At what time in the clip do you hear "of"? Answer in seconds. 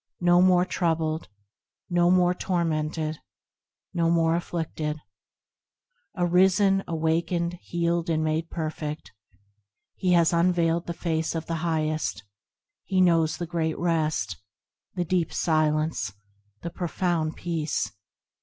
11.35-11.45